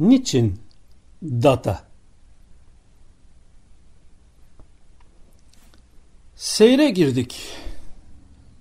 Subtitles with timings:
[0.00, 0.56] Niçin
[1.22, 1.82] data?
[6.36, 7.40] Seyre girdik.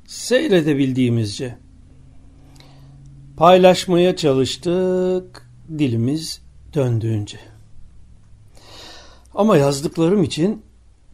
[0.07, 1.57] Seyredebildiğimizce.
[3.37, 6.41] Paylaşmaya çalıştık dilimiz
[6.73, 7.39] döndüğünce.
[9.35, 10.61] Ama yazdıklarım için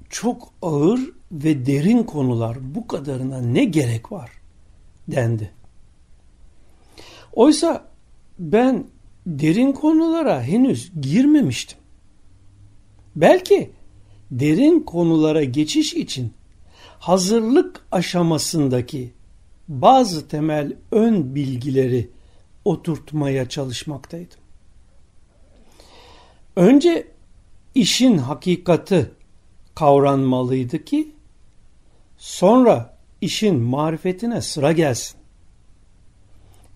[0.09, 0.99] çok ağır
[1.31, 4.31] ve derin konular bu kadarına ne gerek var
[5.07, 5.51] dendi.
[7.33, 7.85] Oysa
[8.39, 8.85] ben
[9.25, 11.77] derin konulara henüz girmemiştim.
[13.15, 13.71] Belki
[14.31, 16.33] derin konulara geçiş için
[16.99, 19.13] hazırlık aşamasındaki
[19.67, 22.09] bazı temel ön bilgileri
[22.65, 24.39] oturtmaya çalışmaktaydım.
[26.55, 27.07] Önce
[27.75, 29.11] işin hakikati
[29.75, 31.11] kavranmalıydı ki
[32.17, 35.17] sonra işin marifetine sıra gelsin.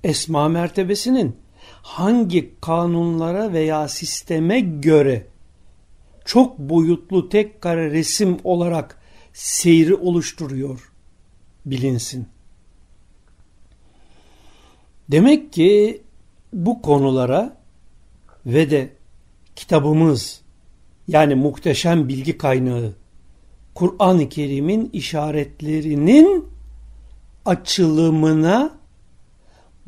[0.03, 1.35] Esma mertebesinin
[1.81, 5.27] hangi kanunlara veya sisteme göre
[6.25, 9.01] çok boyutlu tek kare resim olarak
[9.33, 10.91] seyri oluşturuyor
[11.65, 12.27] bilinsin.
[15.11, 16.01] Demek ki
[16.53, 17.57] bu konulara
[18.45, 18.89] ve de
[19.55, 20.41] kitabımız
[21.07, 22.93] yani muhteşem bilgi kaynağı
[23.75, 26.45] Kur'an-ı Kerim'in işaretlerinin
[27.45, 28.77] açılımına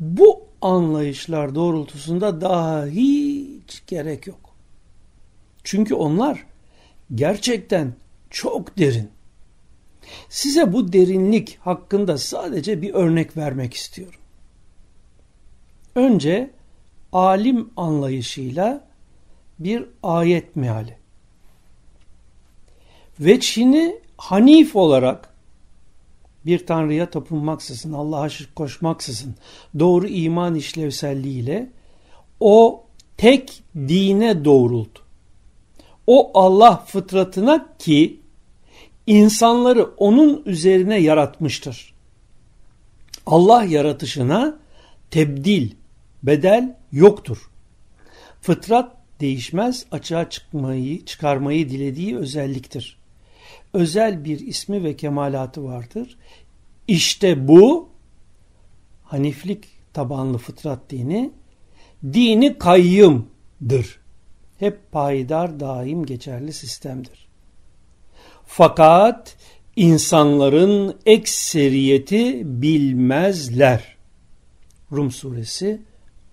[0.00, 4.54] bu anlayışlar doğrultusunda daha hiç gerek yok.
[5.64, 6.46] Çünkü onlar
[7.14, 7.94] gerçekten
[8.30, 9.10] çok derin.
[10.28, 14.20] Size bu derinlik hakkında sadece bir örnek vermek istiyorum.
[15.94, 16.50] Önce
[17.12, 18.84] alim anlayışıyla
[19.58, 20.96] bir ayet meali.
[23.20, 25.31] Veçhini hanif olarak
[26.46, 29.34] bir tanrıya tapınmaksızın, Allah'a şirk koşmaksızın,
[29.78, 31.70] doğru iman işlevselliğiyle
[32.40, 32.84] o
[33.16, 34.98] tek dine doğruldu.
[36.06, 38.20] O Allah fıtratına ki
[39.06, 41.94] insanları onun üzerine yaratmıştır.
[43.26, 44.58] Allah yaratışına
[45.10, 45.70] tebdil,
[46.22, 47.50] bedel yoktur.
[48.40, 53.01] Fıtrat değişmez, açığa çıkmayı, çıkarmayı dilediği özelliktir.
[53.72, 56.18] Özel bir ismi ve kemalatı vardır.
[56.88, 57.88] İşte bu
[59.02, 61.32] Haniflik tabanlı fıtrat dini
[62.04, 64.00] dini kayyımdır.
[64.58, 67.28] Hep payidar daim geçerli sistemdir.
[68.46, 69.36] Fakat
[69.76, 73.96] insanların ekseriyeti bilmezler.
[74.92, 75.82] Rum suresi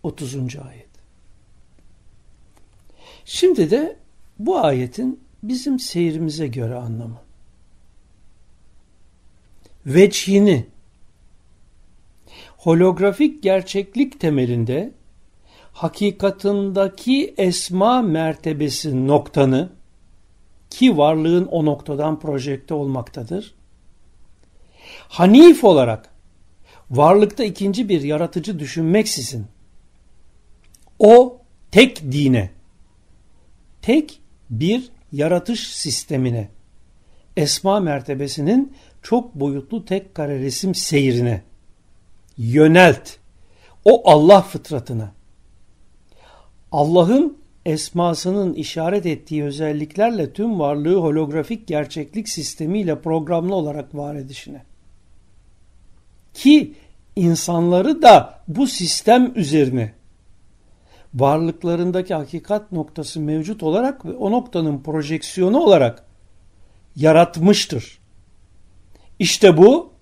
[0.04, 0.36] 30.
[0.36, 0.90] ayet.
[3.26, 4.00] Şimdi de
[4.40, 7.29] bu ayetin bizim seyrimize göre anlamı.
[9.86, 10.66] Veçhini
[12.58, 14.92] holografik gerçeklik temelinde
[15.74, 19.70] hakikatındaki esma mertebesi noktanı
[20.70, 23.56] ki varlığın o noktadan projekte olmaktadır.
[25.08, 26.10] Hanif olarak
[26.92, 29.48] varlıkta ikinci bir yaratıcı düşünmeksizin
[31.00, 31.42] o
[31.72, 32.52] tek dine,
[33.82, 36.50] tek bir yaratış sistemine,
[37.38, 41.42] esma mertebesinin çok boyutlu tek kare resim seyrine
[42.38, 43.10] yönelt.
[43.86, 45.12] O Allah fıtratına.
[46.72, 54.64] Allah'ın esmasının işaret ettiği özelliklerle tüm varlığı holografik gerçeklik sistemiyle programlı olarak var edişine.
[56.34, 56.74] Ki
[57.16, 59.94] insanları da bu sistem üzerine
[61.14, 66.06] varlıklarındaki hakikat noktası mevcut olarak ve o noktanın projeksiyonu olarak
[66.96, 67.99] yaratmıştır.
[69.20, 69.94] İşte bu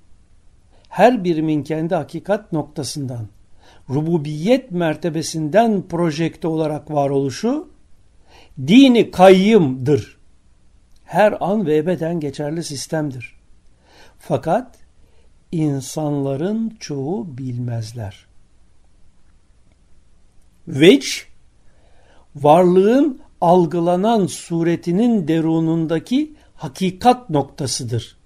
[0.90, 3.28] her birimin kendi hakikat noktasından,
[3.90, 7.70] rububiyet mertebesinden projekte olarak varoluşu
[8.68, 10.18] dini kayyımdır.
[11.06, 13.36] Her an ve ebeden geçerli sistemdir.
[14.20, 14.78] Fakat
[15.52, 18.26] insanların çoğu bilmezler.
[20.68, 21.28] Veç,
[22.36, 28.17] varlığın algılanan suretinin derunundaki hakikat noktasıdır.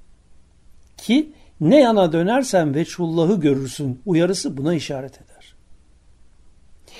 [1.01, 5.55] Ki ne yana dönersen veçhullahı görürsün uyarısı buna işaret eder.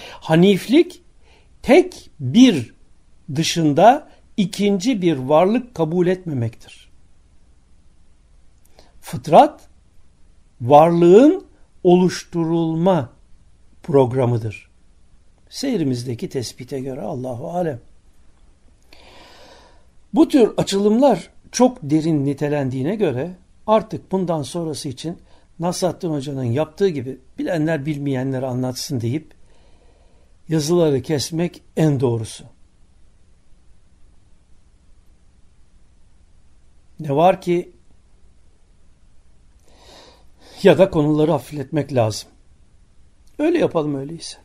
[0.09, 1.01] Haniflik
[1.61, 2.73] tek bir
[3.35, 6.89] dışında ikinci bir varlık kabul etmemektir.
[9.01, 9.67] Fıtrat
[10.61, 11.45] varlığın
[11.83, 13.09] oluşturulma
[13.83, 14.69] programıdır.
[15.49, 17.79] Seyrimizdeki tespite göre Allahu alem.
[20.13, 23.35] Bu tür açılımlar çok derin nitelendiğine göre
[23.67, 25.17] artık bundan sonrası için
[25.59, 29.33] Nasrattin Hoca'nın yaptığı gibi bilenler bilmeyenleri anlatsın deyip
[30.49, 32.45] yazıları kesmek en doğrusu.
[36.99, 37.71] Ne var ki
[40.63, 42.29] ya da konuları hafifletmek lazım.
[43.39, 44.37] Öyle yapalım öyleyse.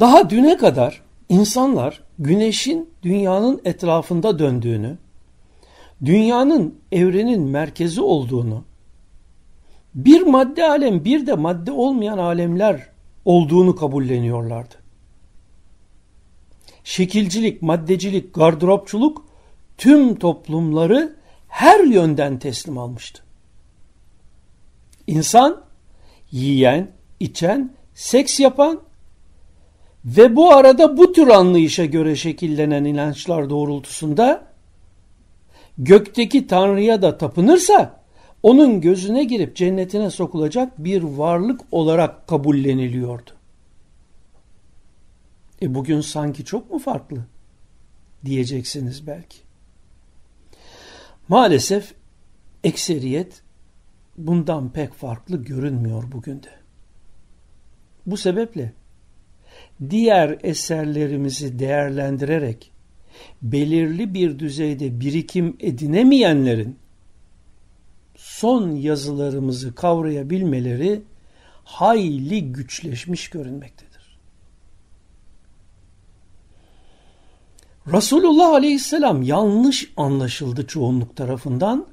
[0.00, 4.98] Daha düne kadar insanlar güneşin dünyanın etrafında döndüğünü,
[6.04, 8.64] dünyanın evrenin merkezi olduğunu,
[9.94, 12.88] bir madde alem bir de madde olmayan alemler
[13.24, 14.74] olduğunu kabulleniyorlardı.
[16.84, 19.26] Şekilcilik, maddecilik, gardıropçuluk
[19.78, 21.16] tüm toplumları
[21.48, 23.22] her yönden teslim almıştı.
[25.06, 25.64] İnsan
[26.30, 26.90] yiyen,
[27.20, 28.80] içen, seks yapan
[30.04, 34.47] ve bu arada bu tür anlayışa göre şekillenen inançlar doğrultusunda
[35.78, 38.00] gökteki Tanrı'ya da tapınırsa
[38.42, 43.30] onun gözüne girip cennetine sokulacak bir varlık olarak kabulleniliyordu.
[45.62, 47.24] E bugün sanki çok mu farklı
[48.24, 49.38] diyeceksiniz belki.
[51.28, 51.94] Maalesef
[52.64, 53.42] ekseriyet
[54.18, 56.50] bundan pek farklı görünmüyor bugün de.
[58.06, 58.72] Bu sebeple
[59.90, 62.72] diğer eserlerimizi değerlendirerek
[63.42, 66.76] belirli bir düzeyde birikim edinemeyenlerin
[68.16, 71.02] son yazılarımızı kavrayabilmeleri
[71.64, 74.18] hayli güçleşmiş görünmektedir.
[77.92, 81.86] Resulullah Aleyhisselam yanlış anlaşıldı çoğunluk tarafından.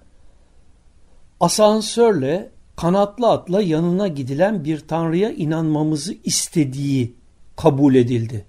[1.40, 7.16] Asansörle, kanatlı atla yanına gidilen bir tanrıya inanmamızı istediği
[7.56, 8.46] kabul edildi.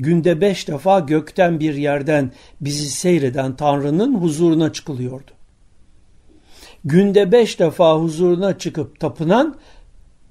[0.00, 5.30] Günde beş defa gökten bir yerden bizi seyreden Tanrı'nın huzuruna çıkılıyordu.
[6.84, 9.58] Günde beş defa huzuruna çıkıp tapınan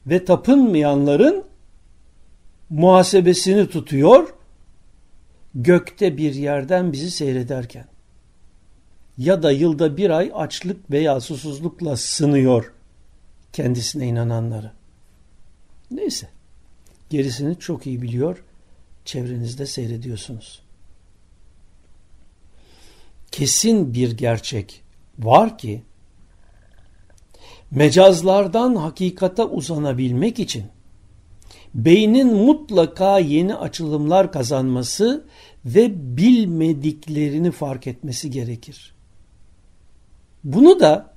[0.07, 1.43] ve tapınmayanların
[2.69, 4.33] muhasebesini tutuyor,
[5.55, 7.85] gökte bir yerden bizi seyrederken
[9.17, 12.73] ya da yılda bir ay açlık veya susuzlukla sınıyor
[13.53, 14.71] kendisine inananları.
[15.91, 16.27] Neyse.
[17.09, 18.43] Gerisini çok iyi biliyor.
[19.09, 20.61] Çevrenizde seyrediyorsunuz.
[23.31, 24.81] Kesin bir gerçek
[25.19, 25.81] var ki
[27.71, 30.65] mecazlardan hakikate uzanabilmek için
[31.73, 35.25] beynin mutlaka yeni açılımlar kazanması
[35.65, 38.95] ve bilmediklerini fark etmesi gerekir.
[40.43, 41.13] Bunu da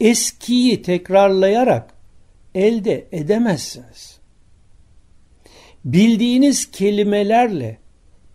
[0.00, 1.94] eskiyi tekrarlayarak
[2.54, 4.09] elde edemezsiniz
[5.84, 7.78] bildiğiniz kelimelerle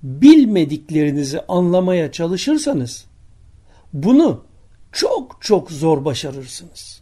[0.04, 3.06] bilmediklerinizi anlamaya çalışırsanız
[3.94, 4.46] bunu
[4.92, 7.02] çok çok zor başarırsınız.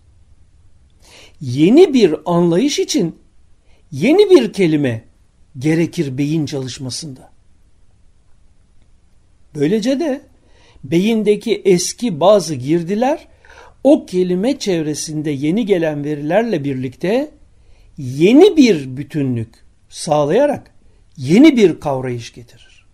[1.42, 3.16] Yeni bir anlayış için
[3.92, 5.04] yeni bir kelime
[5.58, 7.32] gerekir beyin çalışmasında.
[9.56, 10.22] Böylece de
[10.84, 13.28] beyindeki eski bazı girdiler
[13.84, 17.32] o kelime çevresinde yeni gelen verilerle birlikte
[17.98, 19.63] yeni bir bütünlük,
[19.94, 20.72] sağlayarak
[21.18, 22.86] yeni bir kavrayış getirir.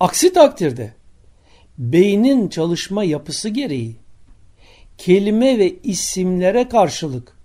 [0.00, 0.94] Aksi takdirde
[1.78, 3.96] beynin çalışma yapısı gereği
[4.98, 7.36] kelime ve isimlere karşılık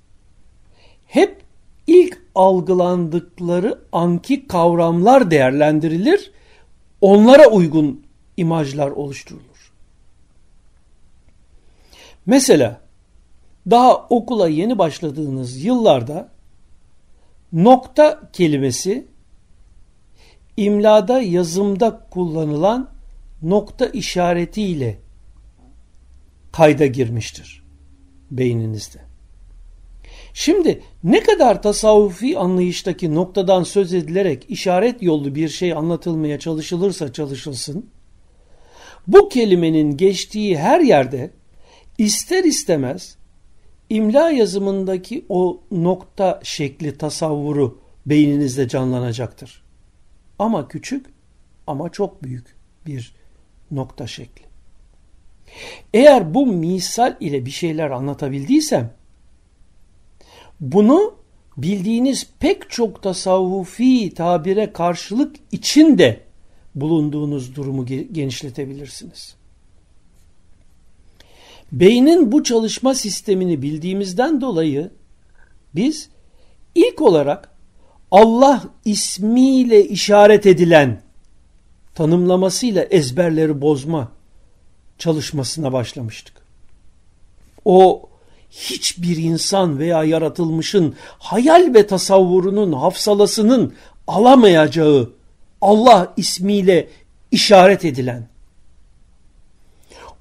[1.07, 1.41] hep
[1.87, 6.31] ilk algılandıkları anki kavramlar değerlendirilir,
[7.01, 8.05] onlara uygun
[8.37, 9.71] imajlar oluşturulur.
[12.25, 12.81] Mesela
[13.69, 16.29] daha okula yeni başladığınız yıllarda
[17.53, 19.07] Nokta kelimesi
[20.57, 22.89] imlada yazımda kullanılan
[23.41, 24.97] nokta işaretiyle
[26.51, 27.63] kayda girmiştir
[28.31, 28.99] beyninizde.
[30.33, 37.89] Şimdi ne kadar tasavvufi anlayıştaki noktadan söz edilerek işaret yollu bir şey anlatılmaya çalışılırsa çalışılsın,
[39.07, 41.31] bu kelimenin geçtiği her yerde
[41.97, 43.17] ister istemez
[43.91, 49.63] imla yazımındaki o nokta şekli tasavvuru beyninizde canlanacaktır.
[50.39, 51.05] Ama küçük
[51.67, 52.55] ama çok büyük
[52.85, 53.15] bir
[53.71, 54.43] nokta şekli.
[55.93, 58.93] Eğer bu misal ile bir şeyler anlatabildiysem
[60.59, 61.15] bunu
[61.57, 66.19] bildiğiniz pek çok tasavvufi tabire karşılık içinde
[66.75, 69.35] bulunduğunuz durumu genişletebilirsiniz.
[71.71, 74.91] Beynin bu çalışma sistemini bildiğimizden dolayı
[75.75, 76.09] biz
[76.75, 77.51] ilk olarak
[78.11, 81.01] Allah ismiyle işaret edilen
[81.95, 84.11] tanımlamasıyla ezberleri bozma
[84.97, 86.33] çalışmasına başlamıştık.
[87.65, 88.09] O
[88.51, 93.73] hiçbir insan veya yaratılmışın hayal ve tasavvurunun hafsalasının
[94.07, 95.09] alamayacağı
[95.61, 96.89] Allah ismiyle
[97.31, 98.30] işaret edilen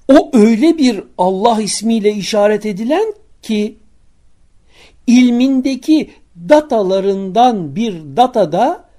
[0.07, 3.77] o öyle bir Allah ismiyle işaret edilen ki
[5.07, 6.11] ilmindeki
[6.49, 8.89] datalarından bir datada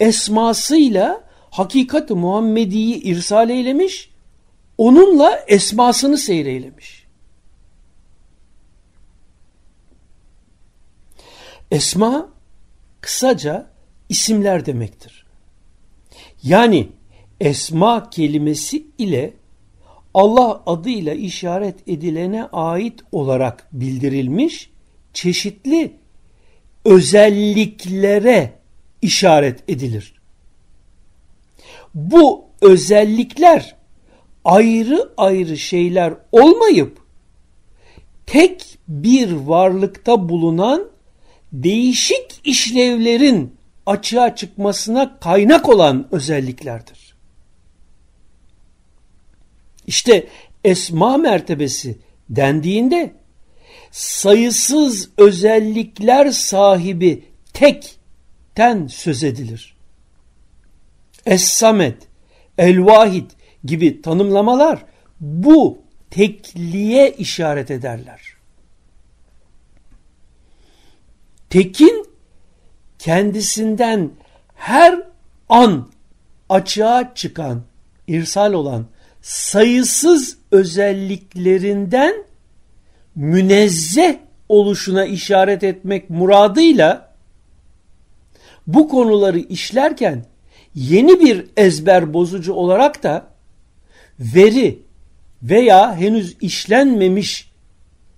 [0.00, 4.10] esmasıyla hakikat-ı Muhammedi'yi irsal eylemiş,
[4.78, 7.06] onunla esmasını seyreylemiş.
[11.70, 12.28] Esma
[13.00, 13.70] kısaca
[14.08, 15.26] isimler demektir.
[16.42, 16.88] Yani
[17.40, 19.34] esma kelimesi ile
[20.16, 24.70] Allah adıyla işaret edilene ait olarak bildirilmiş
[25.12, 25.92] çeşitli
[26.84, 28.52] özelliklere
[29.02, 30.14] işaret edilir.
[31.94, 33.76] Bu özellikler
[34.44, 36.98] ayrı ayrı şeyler olmayıp
[38.26, 40.88] tek bir varlıkta bulunan
[41.52, 43.54] değişik işlevlerin
[43.86, 47.05] açığa çıkmasına kaynak olan özelliklerdir.
[49.86, 50.26] İşte
[50.64, 51.98] esma mertebesi
[52.30, 53.14] dendiğinde
[53.90, 59.76] sayısız özellikler sahibi tekten söz edilir.
[61.26, 61.96] Es-Samet,
[62.58, 63.30] El-Vahid
[63.64, 64.84] gibi tanımlamalar
[65.20, 65.78] bu
[66.10, 68.20] tekliğe işaret ederler.
[71.50, 72.06] Tekin
[72.98, 74.10] kendisinden
[74.54, 75.02] her
[75.48, 75.88] an
[76.48, 77.62] açığa çıkan,
[78.06, 78.86] irsal olan
[79.26, 82.14] sayısız özelliklerinden
[83.14, 84.16] münezzeh
[84.48, 87.14] oluşuna işaret etmek muradıyla
[88.66, 90.26] bu konuları işlerken
[90.74, 93.26] yeni bir ezber bozucu olarak da
[94.20, 94.82] veri
[95.42, 97.52] veya henüz işlenmemiş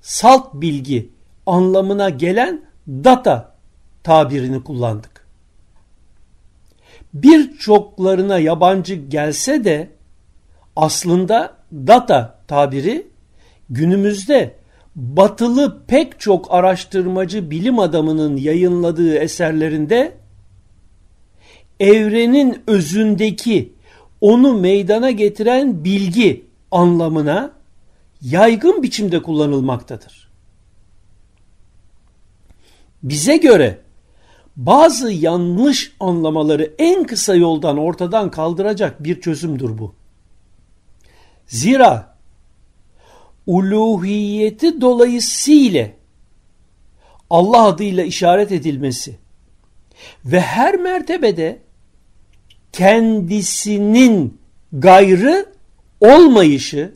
[0.02, 1.10] salt bilgi
[1.46, 3.54] anlamına gelen data
[4.02, 5.26] tabirini kullandık.
[7.14, 9.97] Birçoklarına yabancı gelse de
[10.78, 13.06] aslında data tabiri
[13.70, 14.54] günümüzde
[14.96, 20.12] batılı pek çok araştırmacı bilim adamının yayınladığı eserlerinde
[21.80, 23.72] evrenin özündeki
[24.20, 27.52] onu meydana getiren bilgi anlamına
[28.22, 30.28] yaygın biçimde kullanılmaktadır.
[33.02, 33.78] Bize göre
[34.56, 39.97] bazı yanlış anlamaları en kısa yoldan ortadan kaldıracak bir çözümdür bu.
[41.48, 42.16] Zira
[43.46, 45.88] uluhiyeti dolayısıyla
[47.30, 49.18] Allah adıyla işaret edilmesi
[50.24, 51.58] ve her mertebede
[52.72, 54.40] kendisinin
[54.72, 55.52] gayrı
[56.00, 56.94] olmayışı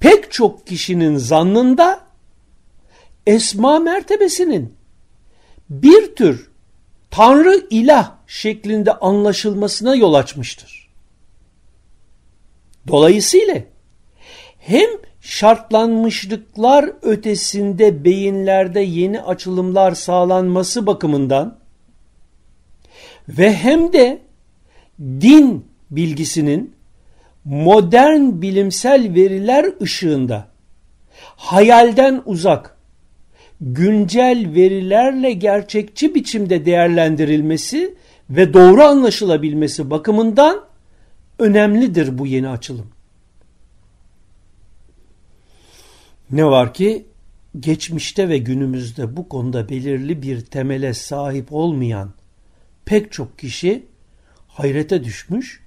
[0.00, 2.00] pek çok kişinin zannında
[3.26, 4.74] esma mertebesinin
[5.70, 6.50] bir tür
[7.10, 10.81] tanrı ilah şeklinde anlaşılmasına yol açmıştır.
[12.88, 13.54] Dolayısıyla
[14.58, 14.88] hem
[15.20, 21.58] şartlanmışlıklar ötesinde beyinlerde yeni açılımlar sağlanması bakımından
[23.28, 24.18] ve hem de
[24.98, 26.74] din bilgisinin
[27.44, 30.48] modern bilimsel veriler ışığında
[31.24, 32.76] hayalden uzak,
[33.60, 37.94] güncel verilerle gerçekçi biçimde değerlendirilmesi
[38.30, 40.71] ve doğru anlaşılabilmesi bakımından
[41.42, 42.90] önemlidir bu yeni açılım.
[46.30, 47.06] Ne var ki
[47.60, 52.12] geçmişte ve günümüzde bu konuda belirli bir temele sahip olmayan
[52.84, 53.86] pek çok kişi
[54.48, 55.62] hayrete düşmüş,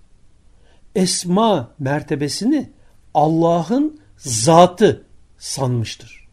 [0.96, 2.70] esma mertebesini
[3.14, 5.04] Allah'ın zatı
[5.38, 6.28] sanmıştır.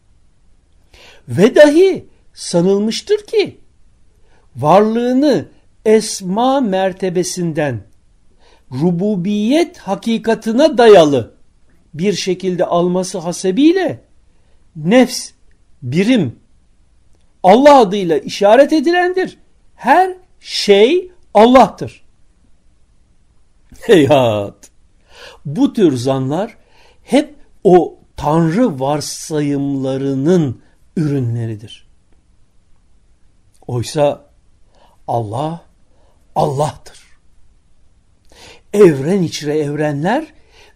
[1.27, 3.57] Ve dahi sanılmıştır ki
[4.55, 5.45] varlığını
[5.85, 7.92] esma mertebesinden
[8.73, 11.33] rububiyet hakikatına dayalı
[11.93, 14.03] bir şekilde alması hasebiyle
[14.75, 15.31] nefs,
[15.81, 16.39] birim
[17.43, 19.37] Allah adıyla işaret edilendir.
[19.75, 22.03] Her şey Allah'tır.
[23.81, 24.71] Heyhat!
[25.45, 26.57] Bu tür zanlar
[27.03, 30.61] hep o tanrı varsayımlarının
[30.97, 31.87] ürünleridir.
[33.67, 34.25] Oysa
[35.07, 35.65] Allah
[36.35, 37.02] Allah'tır.
[38.73, 40.25] Evren içre evrenler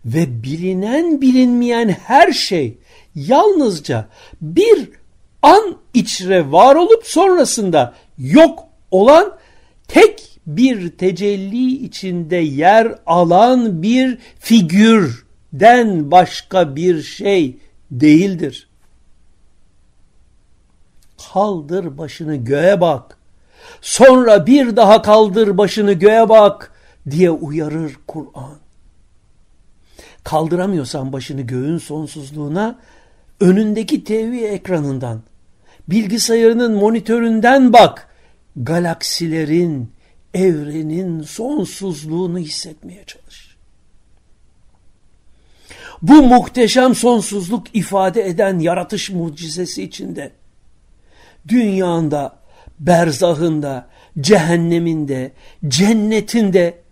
[0.06, 2.78] ve bilinen bilinmeyen her şey
[3.16, 4.08] yalnızca
[4.42, 4.90] bir
[5.42, 9.38] an içre var olup sonrasında yok olan
[9.88, 17.58] tek bir tecelli içinde yer alan bir figürden başka bir şey
[17.92, 18.68] değildir.
[21.34, 23.18] kaldır başını göğe bak.
[23.82, 26.72] Sonra bir daha kaldır başını göğe bak
[27.12, 28.58] diye uyarır Kur'an.
[30.24, 32.80] Kaldıramıyorsan başını göğün sonsuzluğuna
[33.40, 35.22] önündeki TV ekranından,
[35.88, 38.08] bilgisayarının monitöründen bak.
[38.56, 39.92] Galaksilerin,
[40.34, 43.58] evrenin sonsuzluğunu hissetmeye çalış.
[46.02, 50.32] Bu muhteşem sonsuzluk ifade eden yaratış mucizesi içinde
[51.48, 52.40] dünyanda,
[52.80, 53.88] berzahında,
[54.20, 55.32] cehenneminde,
[55.68, 56.87] cennetinde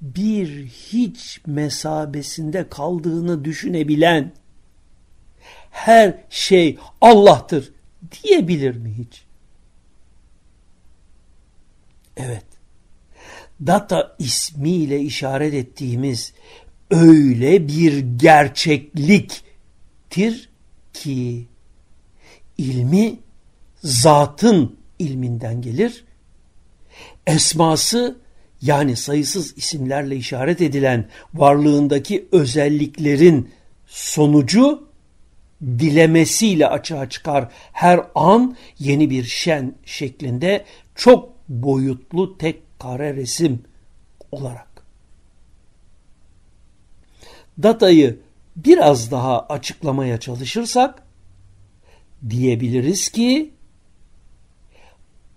[0.00, 4.32] bir hiç mesabesinde kaldığını düşünebilen
[5.70, 7.72] her şey Allah'tır
[8.12, 9.24] diyebilir mi hiç?
[12.16, 12.44] Evet.
[13.66, 16.32] Data ismiyle işaret ettiğimiz
[16.90, 20.48] öyle bir gerçekliktir
[20.92, 21.46] ki
[22.58, 23.18] ilmi
[23.82, 26.04] zatın ilminden gelir.
[27.26, 28.18] Esması
[28.62, 33.50] yani sayısız isimlerle işaret edilen varlığındaki özelliklerin
[33.86, 34.88] sonucu
[35.62, 37.48] dilemesiyle açığa çıkar.
[37.72, 43.62] Her an yeni bir şen şeklinde çok boyutlu tek kare resim
[44.32, 44.68] olarak.
[47.62, 48.18] Datayı
[48.56, 51.02] biraz daha açıklamaya çalışırsak
[52.30, 53.52] diyebiliriz ki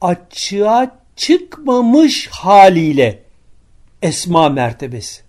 [0.02, 3.24] açığa çıkmamış haliyle
[4.02, 5.22] esma mertebesi.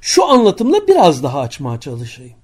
[0.00, 2.36] Şu anlatımla biraz daha açmaya çalışayım.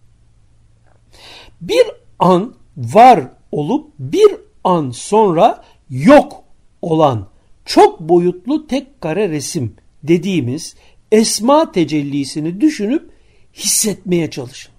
[1.60, 1.86] Bir
[2.18, 6.44] an var olup bir an sonra yok
[6.82, 7.28] olan
[7.64, 10.76] çok boyutlu tek kare resim dediğimiz
[11.12, 13.10] esma tecellisini düşünüp
[13.54, 14.72] hissetmeye çalışın.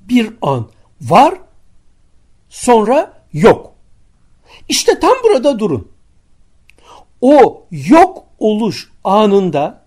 [0.00, 1.34] Bir an var
[2.54, 3.72] sonra yok.
[4.68, 5.88] İşte tam burada durun.
[7.20, 9.84] O yok oluş anında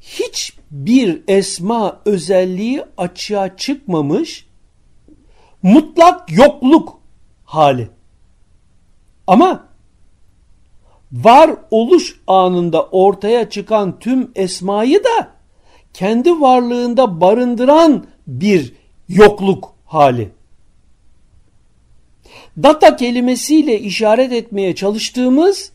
[0.00, 4.46] hiçbir esma özelliği açığa çıkmamış
[5.62, 6.98] mutlak yokluk
[7.44, 7.88] hali.
[9.26, 9.68] Ama
[11.12, 15.28] var oluş anında ortaya çıkan tüm esmayı da
[15.92, 18.74] kendi varlığında barındıran bir
[19.08, 20.30] yokluk hali.
[22.62, 25.72] Data kelimesiyle işaret etmeye çalıştığımız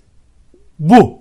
[0.80, 1.20] bu.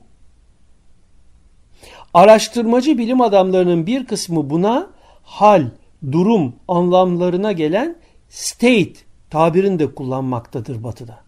[2.14, 4.90] Araştırmacı bilim adamlarının bir kısmı buna
[5.22, 5.70] hal,
[6.12, 7.96] durum anlamlarına gelen
[8.28, 8.94] state
[9.30, 11.20] tabirini de kullanmaktadır batıda.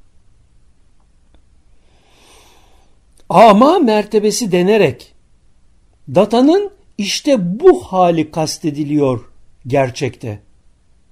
[3.29, 5.15] Ama mertebesi denerek
[6.15, 9.31] datanın işte bu hali kastediliyor
[9.67, 10.41] gerçekte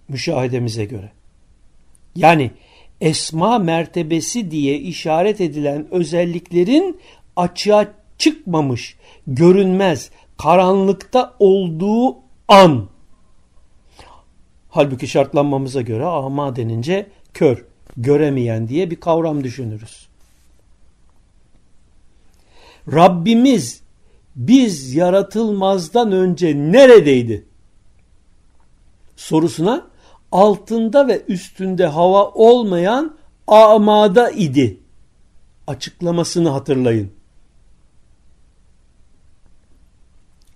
[0.09, 1.13] müşahedemize göre.
[2.17, 2.51] Yani
[3.01, 7.01] esma mertebesi diye işaret edilen özelliklerin
[7.37, 7.87] açığa
[8.19, 12.17] çıkmamış, görünmez, karanlıkta olduğu
[12.49, 12.89] an.
[14.71, 17.65] Halbuki şartlanmamıza göre ama denince kör,
[17.97, 20.09] göremeyen diye bir kavram düşünürüz.
[22.93, 23.83] Rabbimiz
[24.37, 27.45] biz yaratılmazdan önce neredeydi?
[29.17, 29.87] Sorusuna
[30.33, 34.81] altında ve üstünde hava olmayan amada idi.
[35.67, 37.13] Açıklamasını hatırlayın.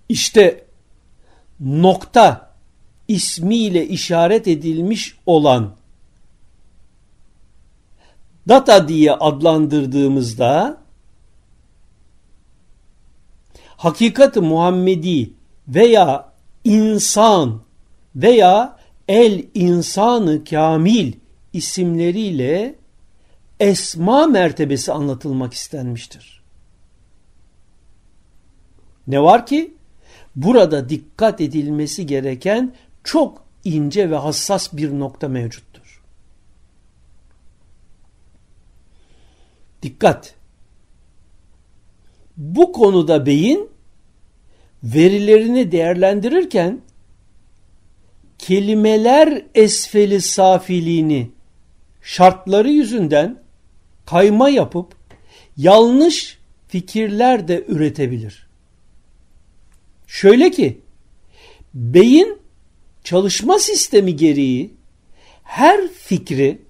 [0.08, 0.64] İşte
[1.60, 2.52] nokta
[3.08, 5.74] ismiyle işaret edilmiş olan
[8.48, 10.82] data diye adlandırdığımızda
[13.76, 15.32] hakikat-ı Muhammedi
[15.68, 16.32] veya
[16.64, 17.60] insan
[18.16, 21.12] veya el insanı kamil
[21.52, 22.74] isimleriyle
[23.60, 26.42] esma mertebesi anlatılmak istenmiştir.
[29.06, 29.74] Ne var ki
[30.36, 36.02] burada dikkat edilmesi gereken çok ince ve hassas bir nokta mevcuttur.
[39.82, 40.34] Dikkat!
[42.36, 43.68] Bu konuda beyin
[44.84, 46.80] verilerini değerlendirirken
[48.42, 51.30] kelimeler esfeli safiliğini
[52.02, 53.42] şartları yüzünden
[54.06, 54.94] kayma yapıp
[55.56, 58.46] yanlış fikirler de üretebilir.
[60.06, 60.80] Şöyle ki
[61.74, 62.38] beyin
[63.04, 64.74] çalışma sistemi gereği
[65.42, 66.62] her fikri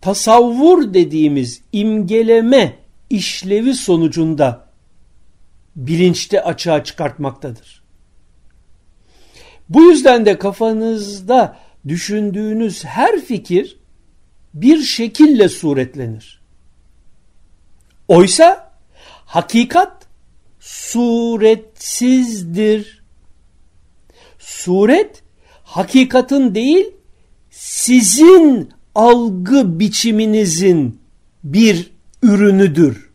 [0.00, 2.78] tasavvur dediğimiz imgeleme
[3.10, 4.68] işlevi sonucunda
[5.76, 7.75] bilinçte açığa çıkartmaktadır.
[9.68, 11.56] Bu yüzden de kafanızda
[11.88, 13.78] düşündüğünüz her fikir
[14.54, 16.40] bir şekille suretlenir.
[18.08, 18.72] Oysa
[19.26, 20.06] hakikat
[20.60, 22.06] suretsizdir.
[24.38, 25.22] Suret
[25.64, 26.86] hakikatin değil
[27.50, 31.00] sizin algı biçiminizin
[31.44, 31.90] bir
[32.22, 33.10] ürünüdür.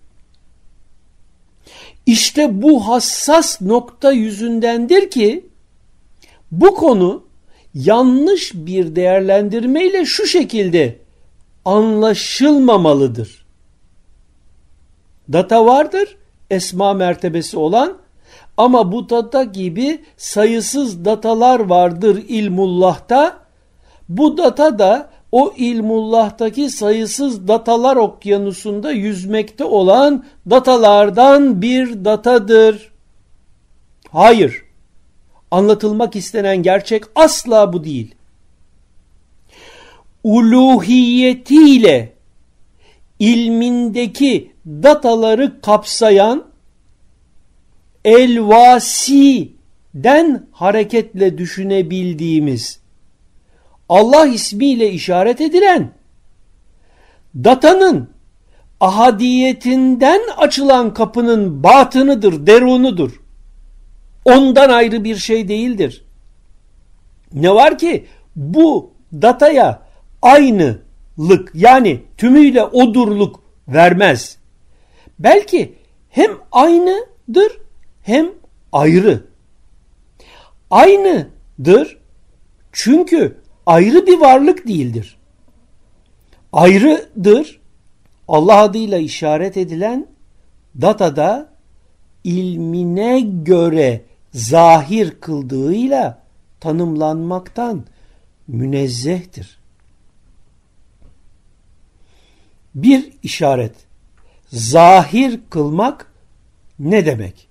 [2.05, 5.50] İşte bu hassas nokta yüzündendir ki
[6.51, 7.23] bu konu
[7.73, 10.99] yanlış bir değerlendirmeyle şu şekilde
[11.65, 13.45] anlaşılmamalıdır.
[15.33, 16.17] Data vardır,
[16.49, 17.97] esma mertebesi olan
[18.57, 23.37] ama bu data gibi sayısız datalar vardır ilmullah'ta.
[24.09, 32.91] Bu data da o ilmullah'taki sayısız datalar okyanusunda yüzmekte olan datalardan bir datadır.
[34.11, 34.70] Hayır.
[35.51, 38.15] Anlatılmak istenen gerçek asla bu değil.
[40.23, 42.13] Uluhiyetiyle
[43.19, 46.45] ilmindeki dataları kapsayan
[48.05, 49.47] elvasi'den
[50.51, 52.79] hareketle düşünebildiğimiz
[53.89, 55.91] Allah ismiyle işaret edilen
[57.35, 58.09] datanın
[58.79, 63.21] ahadiyetinden açılan kapının batınıdır, derunudur.
[64.25, 66.05] Ondan ayrı bir şey değildir.
[67.33, 68.05] Ne var ki
[68.35, 69.81] bu dataya
[70.21, 74.37] aynılık yani tümüyle odurluk vermez.
[75.19, 75.75] Belki
[76.09, 77.57] hem aynıdır
[78.03, 78.29] hem
[78.71, 79.23] ayrı.
[80.71, 81.97] Aynıdır
[82.71, 85.17] çünkü ayrı bir varlık değildir.
[86.53, 87.61] Ayrıdır
[88.27, 90.07] Allah adıyla işaret edilen
[90.81, 91.49] datada
[92.23, 94.01] ilmine göre
[94.33, 96.23] zahir kıldığıyla
[96.59, 97.85] tanımlanmaktan
[98.47, 99.59] münezzehtir.
[102.75, 103.75] Bir işaret
[104.47, 106.11] zahir kılmak
[106.79, 107.47] ne demek?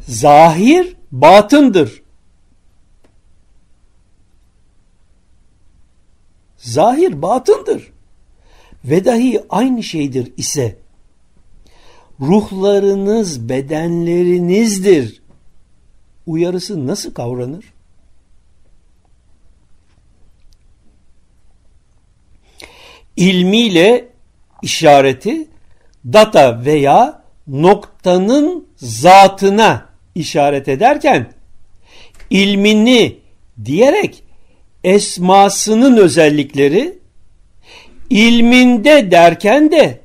[0.00, 2.02] Zahir batındır.
[6.56, 7.92] Zahir batındır.
[8.84, 10.79] Ve dahi aynı şeydir ise
[12.20, 15.22] ruhlarınız bedenlerinizdir.
[16.26, 17.64] Uyarısı nasıl kavranır?
[23.16, 24.08] İlmiyle
[24.62, 25.48] işareti
[26.04, 31.32] data veya noktanın zatına işaret ederken
[32.30, 33.18] ilmini
[33.64, 34.22] diyerek
[34.84, 36.98] esmasının özellikleri
[38.10, 40.00] ilminde derken de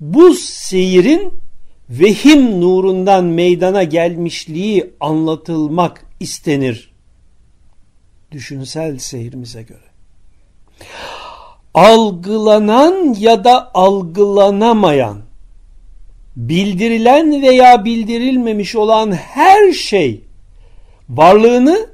[0.00, 1.32] bu seyirin
[1.90, 6.92] vehim nurundan meydana gelmişliği anlatılmak istenir.
[8.32, 9.88] Düşünsel seyirimize göre.
[11.74, 15.18] Algılanan ya da algılanamayan,
[16.36, 20.24] bildirilen veya bildirilmemiş olan her şey
[21.08, 21.88] varlığını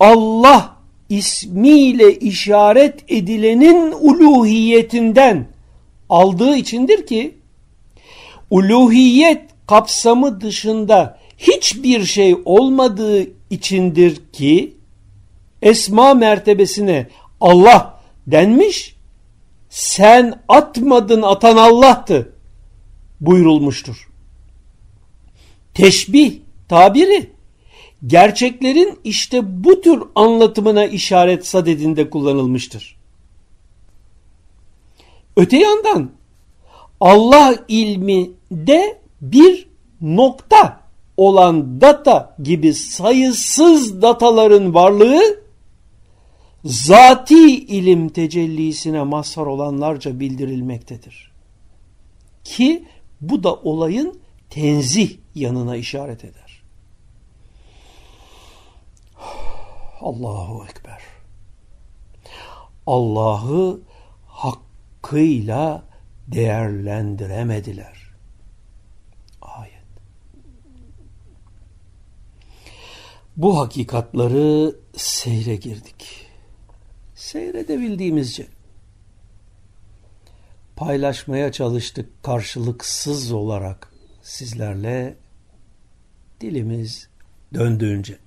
[0.00, 0.76] Allah
[1.08, 5.53] ismiyle işaret edilenin uluhiyetinden
[6.08, 7.38] aldığı içindir ki
[8.50, 14.76] uluhiyet kapsamı dışında hiçbir şey olmadığı içindir ki
[15.62, 17.06] esma mertebesine
[17.40, 18.96] Allah denmiş
[19.70, 22.32] sen atmadın atan Allah'tı
[23.20, 24.08] buyurulmuştur.
[25.74, 26.38] Teşbih
[26.68, 27.30] tabiri
[28.06, 32.96] gerçeklerin işte bu tür anlatımına işaret sadedinde kullanılmıştır.
[35.36, 36.10] Öte yandan
[37.00, 39.68] Allah ilminde bir
[40.00, 40.80] nokta
[41.16, 45.44] olan data gibi sayısız dataların varlığı
[46.64, 51.32] zati ilim tecellisine mazhar olanlarca bildirilmektedir.
[52.44, 52.84] Ki
[53.20, 54.20] bu da olayın
[54.50, 56.62] tenzih yanına işaret eder.
[60.00, 61.02] Allahu Ekber.
[62.86, 63.80] Allah'ı
[65.04, 65.84] hakkıyla
[66.26, 68.14] değerlendiremediler.
[69.42, 69.74] Ayet.
[73.36, 76.26] Bu hakikatları seyre girdik.
[77.14, 78.46] Seyredebildiğimizce
[80.76, 85.16] paylaşmaya çalıştık karşılıksız olarak sizlerle
[86.40, 87.08] dilimiz
[87.54, 88.18] döndüğünce.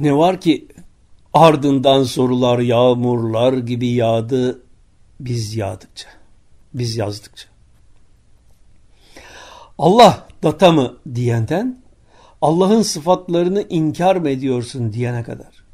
[0.00, 0.68] Ne var ki
[1.34, 4.62] ardından sorular yağmurlar gibi yağdı
[5.20, 6.08] biz yağdıkça,
[6.74, 7.48] biz yazdıkça.
[9.78, 11.82] Allah data mı diyenden
[12.42, 15.64] Allah'ın sıfatlarını inkar mı ediyorsun diyene kadar.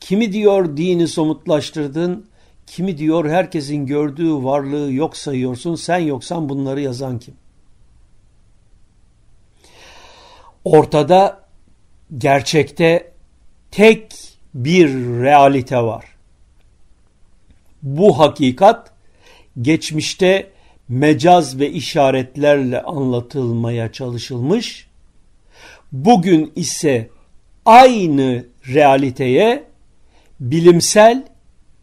[0.00, 2.26] Kimi diyor dini somutlaştırdın,
[2.66, 7.34] kimi diyor herkesin gördüğü varlığı yok sayıyorsun, sen yoksan bunları yazan kim?
[10.64, 11.44] Ortada
[12.18, 13.12] gerçekte
[13.70, 16.04] tek bir realite var.
[17.82, 18.92] Bu hakikat
[19.62, 20.50] geçmişte
[20.88, 24.86] mecaz ve işaretlerle anlatılmaya çalışılmış.
[25.92, 27.10] Bugün ise
[27.64, 29.64] aynı realiteye
[30.40, 31.24] bilimsel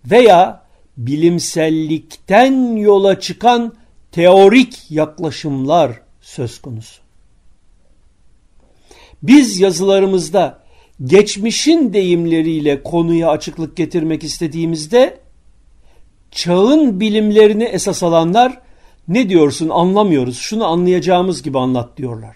[0.05, 0.63] veya
[0.97, 3.73] bilimsellikten yola çıkan
[4.11, 7.01] teorik yaklaşımlar söz konusu.
[9.23, 10.63] Biz yazılarımızda
[11.03, 15.19] geçmişin deyimleriyle konuya açıklık getirmek istediğimizde
[16.31, 18.61] çağın bilimlerini esas alanlar
[19.07, 22.35] ne diyorsun anlamıyoruz şunu anlayacağımız gibi anlat diyorlar.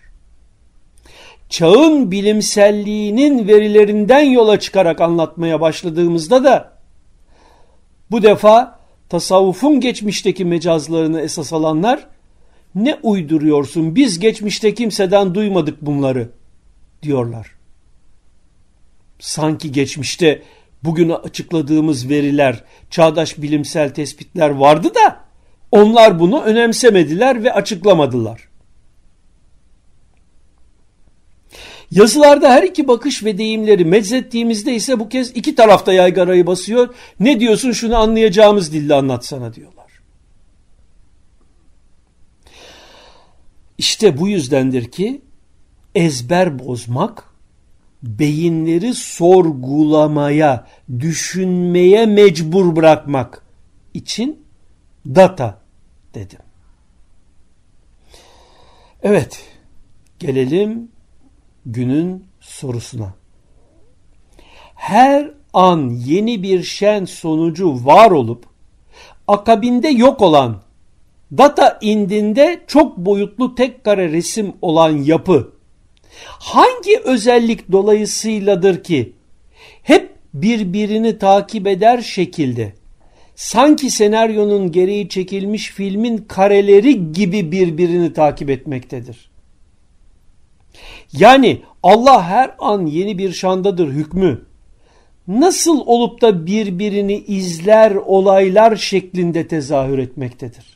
[1.49, 6.73] Çağın bilimselliğinin verilerinden yola çıkarak anlatmaya başladığımızda da
[8.11, 12.07] bu defa tasavvufun geçmişteki mecazlarını esas alanlar
[12.75, 16.29] ne uyduruyorsun biz geçmişte kimseden duymadık bunları
[17.03, 17.62] diyorlar.
[19.23, 20.43] Sanki geçmişte
[20.83, 25.19] bugün açıkladığımız veriler, çağdaş bilimsel tespitler vardı da
[25.71, 28.49] onlar bunu önemsemediler ve açıklamadılar.
[31.91, 36.95] Yazılarda her iki bakış ve deyimleri meczettiğimizde ise bu kez iki tarafta yaygarayı basıyor.
[37.19, 39.91] Ne diyorsun şunu anlayacağımız dille anlatsana diyorlar.
[43.77, 45.21] İşte bu yüzdendir ki
[45.95, 47.32] ezber bozmak,
[48.03, 50.67] beyinleri sorgulamaya,
[50.99, 53.45] düşünmeye mecbur bırakmak
[53.93, 54.45] için
[55.05, 55.61] data
[56.13, 56.39] dedim.
[59.03, 59.45] Evet,
[60.19, 60.91] gelelim
[61.65, 63.13] günün sorusuna.
[64.75, 68.45] Her an yeni bir şen sonucu var olup
[69.27, 70.61] akabinde yok olan
[71.37, 75.53] data indinde çok boyutlu tek kare resim olan yapı
[76.25, 79.13] hangi özellik dolayısıyladır ki
[79.83, 82.73] hep birbirini takip eder şekilde
[83.35, 89.29] sanki senaryonun gereği çekilmiş filmin kareleri gibi birbirini takip etmektedir.
[91.13, 94.45] Yani Allah her an yeni bir şandadır hükmü.
[95.27, 100.72] Nasıl olup da birbirini izler olaylar şeklinde tezahür etmektedir.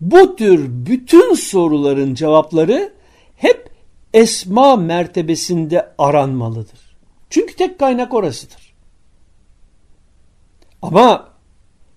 [0.00, 2.92] Bu tür bütün soruların cevapları
[3.36, 3.70] hep
[4.14, 6.96] esma mertebesinde aranmalıdır.
[7.30, 8.74] Çünkü tek kaynak orasıdır.
[10.82, 11.28] Ama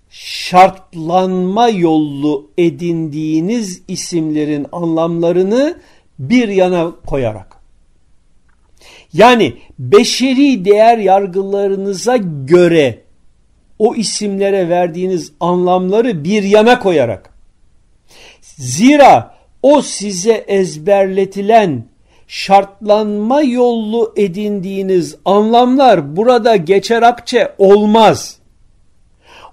[0.09, 5.79] şartlanma yollu edindiğiniz isimlerin anlamlarını
[6.19, 7.57] bir yana koyarak.
[9.13, 13.03] Yani beşeri değer yargılarınıza göre
[13.79, 17.32] o isimlere verdiğiniz anlamları bir yana koyarak.
[18.57, 21.83] Zira o size ezberletilen
[22.27, 28.37] şartlanma yollu edindiğiniz anlamlar burada geçer akçe olmaz.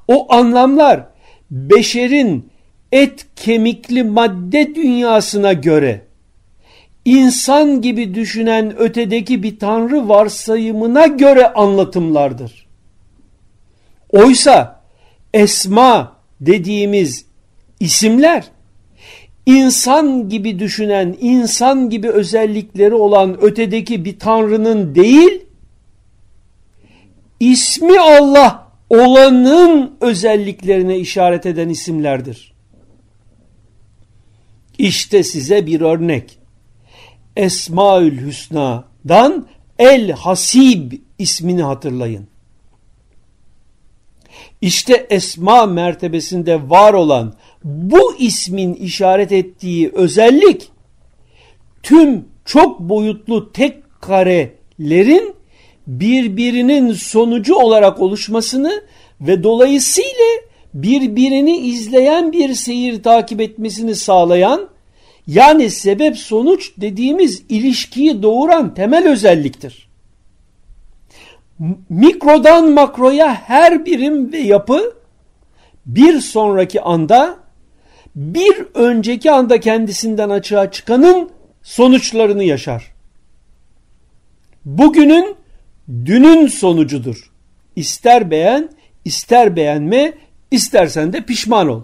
[0.08, 1.06] O anlamlar
[1.50, 2.50] beşerin
[2.92, 6.02] et kemikli madde dünyasına göre
[7.04, 12.66] insan gibi düşünen ötedeki bir tanrı varsayımına göre anlatımlardır.
[14.10, 14.82] Oysa
[15.34, 17.26] esma dediğimiz
[17.80, 18.44] isimler
[19.46, 25.42] insan gibi düşünen, insan gibi özellikleri olan ötedeki bir tanrının değil,
[27.40, 32.52] ismi Allah olanın özelliklerine işaret eden isimlerdir.
[34.78, 36.38] İşte size bir örnek.
[37.36, 39.46] Esmaül Hüsna'dan
[39.78, 42.28] El Hasib ismini hatırlayın.
[44.60, 50.68] İşte esma mertebesinde var olan bu ismin işaret ettiği özellik
[51.82, 55.34] tüm çok boyutlu tek karelerin
[55.86, 58.82] birbirinin sonucu olarak oluşmasını
[59.20, 60.26] ve dolayısıyla
[60.74, 64.68] birbirini izleyen bir seyir takip etmesini sağlayan
[65.26, 69.90] yani sebep sonuç dediğimiz ilişkiyi doğuran temel özelliktir.
[71.88, 74.94] Mikrodan makroya her birim ve yapı
[75.86, 77.36] bir sonraki anda
[78.14, 81.30] bir önceki anda kendisinden açığa çıkanın
[81.62, 82.92] sonuçlarını yaşar.
[84.64, 85.36] Bugünün
[85.88, 87.30] dünün sonucudur.
[87.76, 88.70] İster beğen,
[89.04, 90.12] ister beğenme,
[90.50, 91.82] istersen de pişman ol.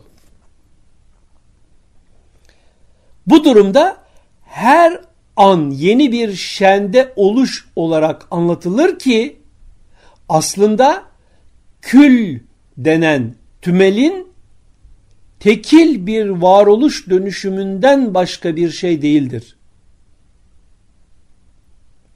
[3.26, 3.96] Bu durumda
[4.44, 5.00] her
[5.36, 9.36] an yeni bir şende oluş olarak anlatılır ki
[10.28, 11.02] aslında
[11.82, 12.40] kül
[12.76, 14.26] denen tümelin
[15.46, 19.56] tekil bir varoluş dönüşümünden başka bir şey değildir.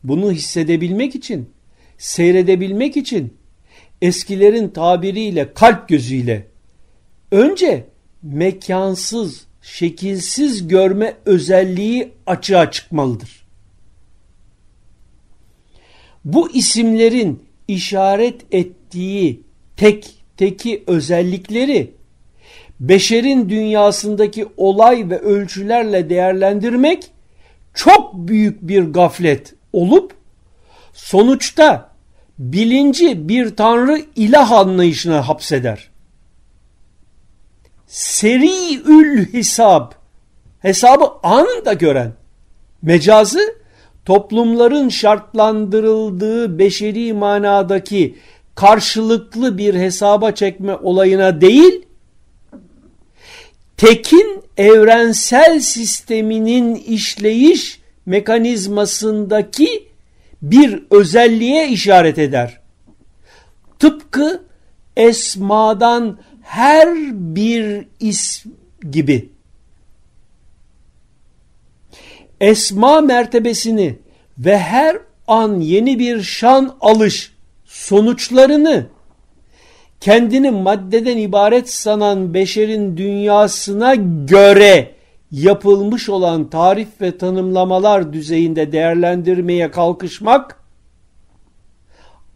[0.04, 1.50] Bunu hissedebilmek için,
[1.98, 3.34] seyredebilmek için
[4.02, 6.46] eskilerin tabiriyle kalp gözüyle
[7.30, 7.86] önce
[8.22, 13.46] mekansız, şekilsiz görme özelliği açığa çıkmalıdır.
[16.24, 19.40] Bu isimlerin işaret ettiği
[19.76, 21.99] tek teki özellikleri
[22.80, 27.10] beşerin dünyasındaki olay ve ölçülerle değerlendirmek
[27.74, 30.12] çok büyük bir gaflet olup
[30.92, 31.90] sonuçta
[32.38, 35.90] bilinci bir tanrı ilah anlayışına hapseder.
[37.86, 39.94] Seriül hesap,
[40.58, 42.12] hesabı anında gören,
[42.82, 43.54] mecazı
[44.04, 48.18] toplumların şartlandırıldığı beşeri manadaki
[48.54, 51.86] karşılıklı bir hesaba çekme olayına değil,
[53.80, 59.88] tekin evrensel sisteminin işleyiş mekanizmasındaki
[60.42, 62.60] bir özelliğe işaret eder.
[63.78, 64.42] Tıpkı
[64.96, 68.48] esmadan her bir ism
[68.90, 69.28] gibi.
[72.40, 73.98] Esma mertebesini
[74.38, 77.32] ve her an yeni bir şan alış
[77.64, 78.86] sonuçlarını
[80.00, 84.94] kendini maddeden ibaret sanan beşerin dünyasına göre
[85.30, 90.60] yapılmış olan tarif ve tanımlamalar düzeyinde değerlendirmeye kalkışmak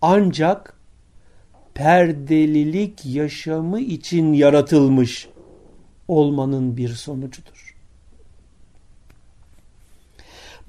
[0.02, 0.76] ancak
[1.74, 5.28] perdelilik yaşamı için yaratılmış
[6.08, 7.76] olmanın bir sonucudur.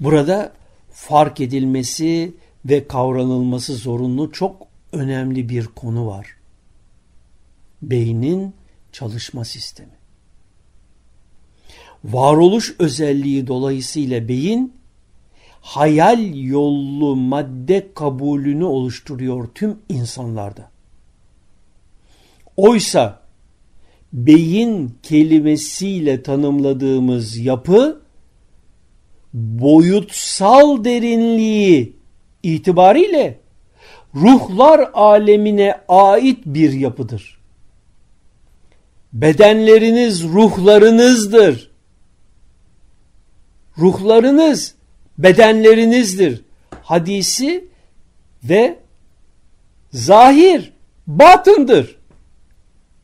[0.00, 0.52] Burada
[0.92, 6.35] fark edilmesi ve kavranılması zorunlu çok önemli bir konu var.
[7.90, 8.54] Beynin
[8.92, 9.96] çalışma sistemi.
[12.04, 14.72] Varoluş özelliği dolayısıyla beyin
[15.60, 20.70] hayal yollu madde kabulünü oluşturuyor tüm insanlarda.
[22.56, 23.20] Oysa
[24.12, 28.02] beyin kelimesiyle tanımladığımız yapı
[29.34, 31.96] boyutsal derinliği
[32.42, 33.40] itibariyle
[34.14, 37.35] ruhlar alemine ait bir yapıdır.
[39.12, 41.70] Bedenleriniz ruhlarınızdır.
[43.78, 44.74] Ruhlarınız
[45.18, 46.42] bedenlerinizdir.
[46.82, 47.64] Hadisi
[48.44, 48.78] ve
[49.92, 50.72] zahir
[51.06, 51.98] batındır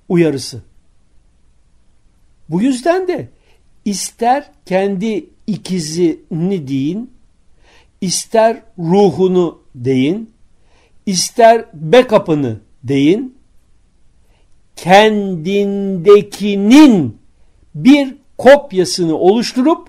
[0.08, 0.62] uyarısı.
[2.48, 3.28] Bu yüzden de
[3.84, 7.10] ister kendi ikizini deyin,
[8.00, 10.30] ister ruhunu deyin,
[11.06, 13.38] ister backup'ını deyin,
[14.82, 17.18] kendindekinin
[17.74, 19.88] bir kopyasını oluşturup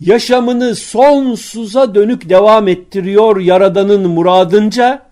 [0.00, 5.06] yaşamını sonsuza dönük devam ettiriyor Yaradan'ın muradınca,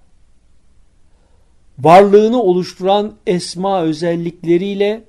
[1.78, 5.04] varlığını oluşturan esma özellikleriyle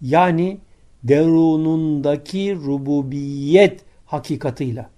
[0.00, 0.58] yani
[1.02, 4.91] derunundaki rububiyet hakikatıyla.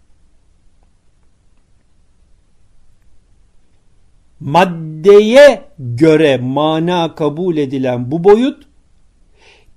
[4.40, 8.66] Maddeye göre mana kabul edilen bu boyut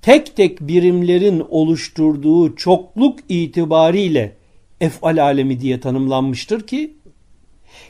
[0.02, 4.36] tek tek birimlerin oluşturduğu çokluk itibariyle
[4.82, 6.94] efal alemi diye tanımlanmıştır ki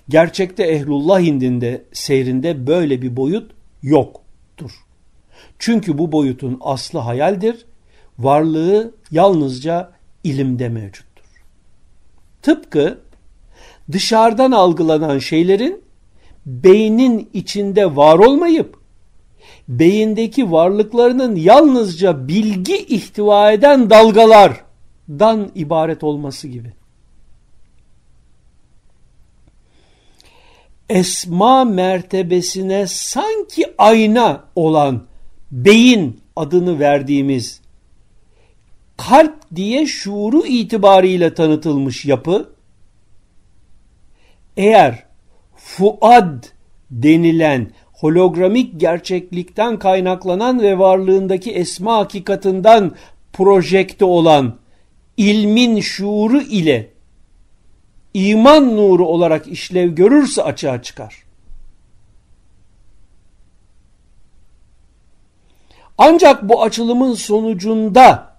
[0.10, 3.52] gerçekte ehlullah indinde seyrinde böyle bir boyut
[3.84, 4.72] yoktur.
[5.60, 7.66] Çünkü bu boyutun aslı hayaldir,
[8.20, 9.92] varlığı yalnızca
[10.24, 11.24] ilimde mevcuttur.
[12.42, 13.00] Tıpkı
[13.92, 15.87] dışarıdan algılanan şeylerin
[16.48, 18.78] beynin içinde var olmayıp
[19.68, 26.74] beyindeki varlıklarının yalnızca bilgi ihtiva eden dalgalardan ibaret olması gibi.
[30.90, 35.04] Esma mertebesine sanki ayna olan
[35.52, 37.62] beyin adını verdiğimiz
[38.98, 42.54] kalp diye şuuru itibariyle tanıtılmış yapı
[44.58, 45.07] eğer
[45.68, 46.44] fuad
[46.92, 52.92] denilen hologramik gerçeklikten kaynaklanan ve varlığındaki esma hakikatinden
[53.34, 54.56] projekte olan
[55.18, 56.92] ilmin şuuru ile
[58.14, 61.24] iman nuru olarak işlev görürse açığa çıkar.
[65.98, 68.38] Ancak bu açılımın sonucunda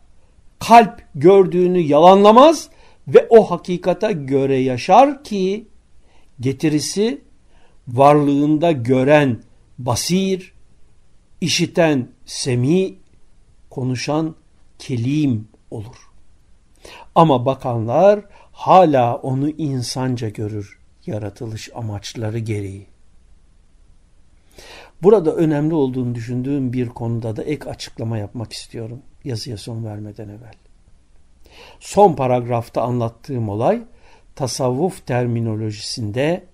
[0.59, 2.69] kalp gördüğünü yalanlamaz
[3.09, 5.67] ve o hakikata göre yaşar ki
[6.41, 7.21] getirisi
[7.89, 9.43] varlığında gören
[9.79, 10.53] basir,
[11.41, 12.95] işiten semi,
[13.71, 14.35] konuşan
[14.79, 15.97] kelim olur.
[17.15, 22.87] Ama bakanlar hala onu insanca görür yaratılış amaçları gereği.
[25.03, 30.55] Burada önemli olduğunu düşündüğüm bir konuda da ek açıklama yapmak istiyorum yazıya son vermeden evvel.
[31.81, 33.83] Son paragrafta anlattığım olay
[34.39, 36.45] tasavvuf terminolojisinde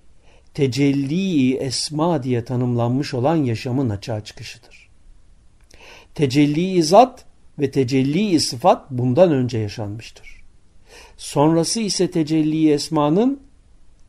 [0.55, 4.89] tecelli esma diye tanımlanmış olan yaşamın açığa çıkışıdır.
[6.15, 7.25] Tecelli zat
[7.59, 10.43] ve tecelli sıfat bundan önce yaşanmıştır.
[11.17, 13.41] Sonrası ise tecelli esmanın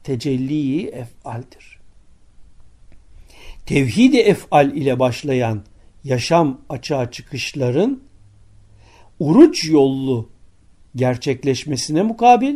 [0.03, 1.79] tecelli efaldir.
[3.65, 5.63] Tevhid-i efal ile başlayan
[6.03, 8.03] yaşam açığa çıkışların
[9.19, 10.29] uruç yollu
[10.95, 12.55] gerçekleşmesine mukabil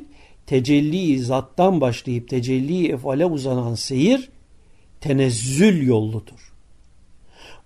[0.50, 4.30] tecelli zattan başlayıp tecelli efale uzanan seyir
[5.02, 6.54] tenezzül yolludur.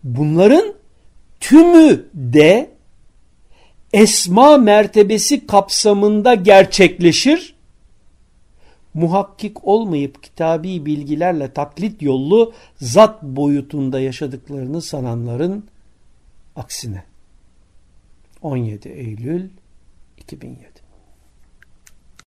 [0.04, 0.74] Bunların
[1.40, 2.72] tümü de
[3.94, 7.56] esma mertebesi kapsamında gerçekleşir.
[8.94, 15.66] Muhakkik olmayıp kitabi bilgilerle taklit yollu zat boyutunda yaşadıklarını sananların
[16.56, 17.04] aksine.
[18.42, 19.50] 17 Eylül
[20.18, 20.73] 2007